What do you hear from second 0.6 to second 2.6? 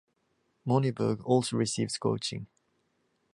Moneyberg also receives coaching.